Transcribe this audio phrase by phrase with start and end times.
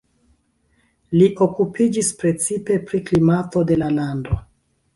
[1.17, 4.43] Li okupiĝis precipe pri klimato de la lando.